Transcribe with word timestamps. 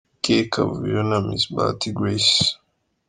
K 0.23 0.25
Kavuyo 0.53 0.99
na 1.09 1.17
Miss 1.27 1.43
Bahati 1.53 1.89
Grace. 1.97 2.35